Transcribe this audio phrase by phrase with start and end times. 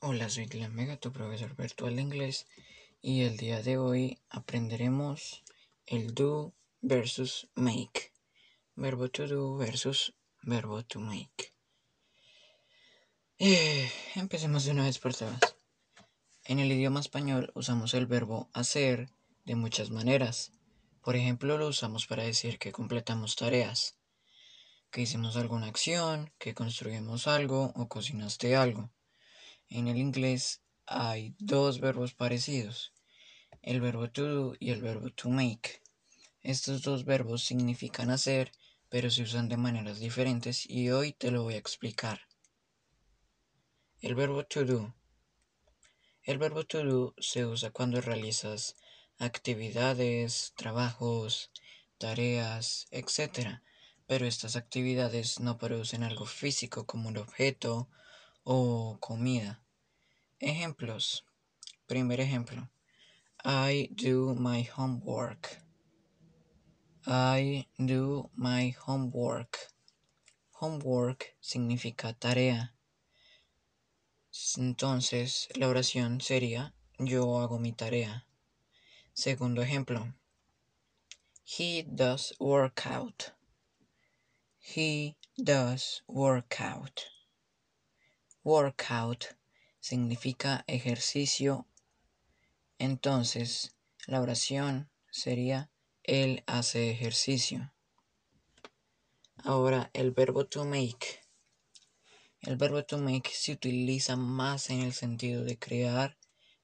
[0.00, 2.46] Hola, soy Mega, tu profesor virtual de inglés,
[3.00, 5.42] y el día de hoy aprenderemos
[5.86, 8.12] el do versus make.
[8.74, 10.12] Verbo to do versus
[10.42, 11.54] verbo to make.
[13.38, 15.40] Eh, empecemos de una vez por todas.
[16.44, 19.08] En el idioma español usamos el verbo hacer
[19.46, 20.52] de muchas maneras.
[21.00, 23.96] Por ejemplo, lo usamos para decir que completamos tareas,
[24.90, 28.90] que hicimos alguna acción, que construimos algo o cocinaste algo.
[29.68, 32.92] En el inglés hay dos verbos parecidos,
[33.62, 35.82] el verbo to do y el verbo to make.
[36.42, 38.52] Estos dos verbos significan hacer,
[38.88, 42.20] pero se usan de maneras diferentes y hoy te lo voy a explicar.
[44.00, 44.94] El verbo to do.
[46.22, 48.76] El verbo to do se usa cuando realizas
[49.18, 51.50] actividades, trabajos,
[51.98, 53.62] tareas, etc.
[54.06, 57.88] Pero estas actividades no producen algo físico como un objeto
[58.48, 59.60] o comida.
[60.38, 61.24] Ejemplos.
[61.88, 62.70] Primer ejemplo.
[63.44, 65.58] I do my homework.
[67.04, 69.58] I do my homework.
[70.60, 72.74] Homework significa tarea.
[74.56, 78.26] Entonces, la oración sería yo hago mi tarea.
[79.12, 80.14] Segundo ejemplo.
[81.44, 83.32] He does workout.
[84.58, 87.15] He does workout.
[88.46, 89.24] Workout
[89.80, 91.66] significa ejercicio.
[92.78, 93.74] Entonces,
[94.06, 95.68] la oración sería
[96.04, 97.72] él hace ejercicio.
[99.42, 101.24] Ahora, el verbo to make.
[102.40, 106.16] El verbo to make se utiliza más en el sentido de crear,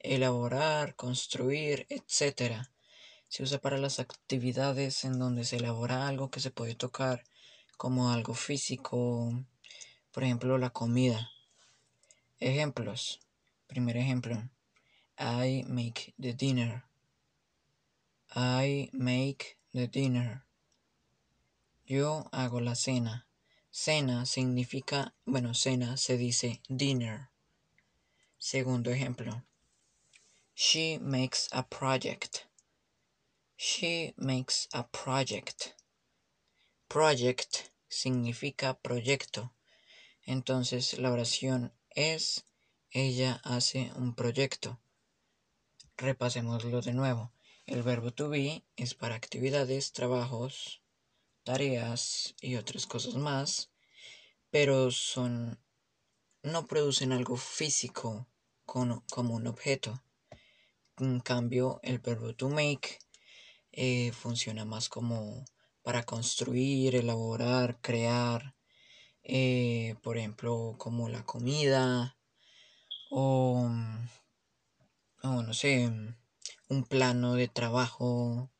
[0.00, 2.62] elaborar, construir, etc.
[3.26, 7.24] Se usa para las actividades en donde se elabora algo que se puede tocar,
[7.78, 9.32] como algo físico,
[10.10, 11.30] por ejemplo, la comida.
[12.40, 13.20] Ejemplos.
[13.66, 14.48] Primer ejemplo.
[15.18, 16.84] I make the dinner.
[18.34, 20.46] I make the dinner.
[21.84, 23.26] Yo hago la cena.
[23.70, 27.28] Cena significa, bueno, cena se dice dinner.
[28.38, 29.44] Segundo ejemplo.
[30.54, 32.46] She makes a project.
[33.54, 35.74] She makes a project.
[36.88, 39.52] Project significa proyecto.
[40.24, 42.46] Entonces la oración es
[42.90, 44.80] ella hace un proyecto.
[45.96, 47.32] Repasémoslo de nuevo.
[47.66, 50.82] El verbo to be es para actividades, trabajos,
[51.44, 53.70] tareas y otras cosas más,
[54.50, 55.60] pero son
[56.42, 58.26] no producen algo físico
[58.64, 60.02] como un objeto.
[60.96, 62.98] En cambio, el verbo to make
[63.72, 65.44] eh, funciona más como
[65.82, 68.54] para construir, elaborar, crear,
[69.32, 72.16] eh, por ejemplo, como la comida
[73.12, 73.70] o,
[75.22, 75.88] o no sé,
[76.68, 78.50] un plano de trabajo,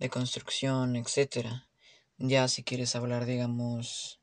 [0.00, 1.68] de construcción, etcétera.
[2.18, 4.18] Ya si quieres hablar, digamos,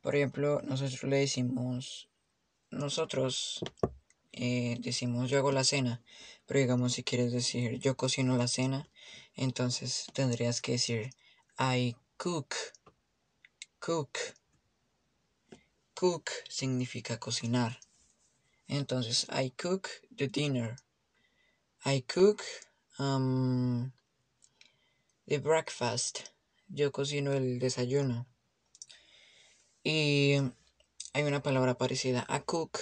[0.00, 2.08] por ejemplo, nosotros le decimos,
[2.70, 3.58] nosotros
[4.30, 6.00] eh, decimos yo hago la cena,
[6.46, 8.88] pero digamos si quieres decir yo cocino la cena,
[9.34, 11.10] entonces tendrías que decir
[11.58, 12.54] I cook,
[13.80, 14.16] cook.
[15.94, 17.78] Cook significa cocinar.
[18.66, 20.76] Entonces, I cook the dinner.
[21.84, 22.42] I cook
[22.98, 23.92] um,
[25.26, 26.30] the breakfast.
[26.68, 28.26] Yo cocino el desayuno.
[29.84, 30.34] Y
[31.12, 32.80] hay una palabra parecida a cook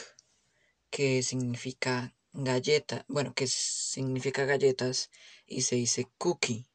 [0.89, 3.05] que significa galleta.
[3.09, 5.11] Bueno, que significa galletas
[5.47, 6.67] y se dice cookie.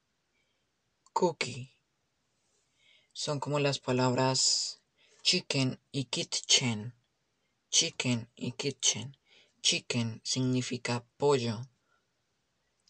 [1.13, 1.73] Cookie.
[3.13, 4.83] Son como las palabras
[5.27, 6.95] chicken y kitchen.
[7.69, 9.17] Chicken y kitchen.
[9.61, 11.67] Chicken significa pollo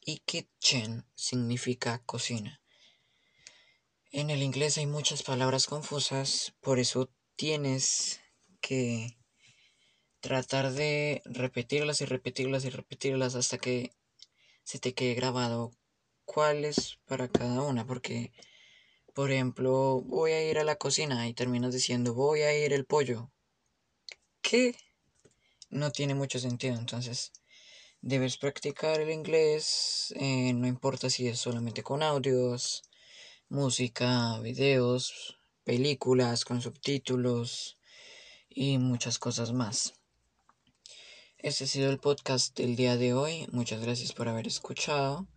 [0.06, 2.62] y kitchen significa cocina.
[4.12, 8.22] En el inglés hay muchas palabras confusas, por eso tienes
[8.62, 9.18] que
[10.20, 13.96] tratar de repetirlas y repetirlas y repetirlas hasta que
[14.64, 15.72] se te quede grabado
[16.24, 18.32] cuál es para cada una, porque
[19.18, 22.86] por ejemplo, voy a ir a la cocina y terminas diciendo voy a ir el
[22.86, 23.32] pollo.
[24.44, 24.76] ¿Qué?
[25.72, 27.32] No tiene mucho sentido, entonces
[28.00, 32.84] debes practicar el inglés, eh, no importa si es solamente con audios,
[33.50, 37.80] música, videos, películas con subtítulos
[38.48, 39.96] y muchas cosas más.
[41.40, 43.48] Este ha sido el podcast del día de hoy.
[43.52, 45.28] Muchas gracias por haber escuchado.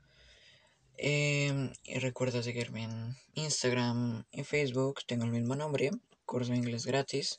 [1.02, 5.90] Em, y recuerda seguirme en Instagram y Facebook, tengo el mismo nombre,
[6.26, 7.38] curso de inglés gratis.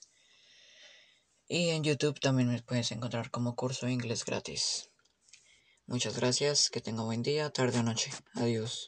[1.48, 4.90] Y en YouTube también me puedes encontrar como curso de inglés gratis.
[5.86, 8.10] Muchas gracias, que tenga buen día, tarde o noche.
[8.34, 8.88] Adiós.